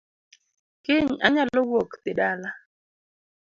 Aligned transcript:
Kiny 0.83 1.07
anyalo 1.25 1.59
wuok 1.69 1.91
dhi 2.03 2.11
dala 2.19 2.49